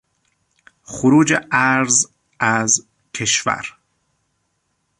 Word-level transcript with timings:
خروج 0.83 1.33
ارز 1.51 2.07
از 2.39 2.85
کشور 3.13 3.77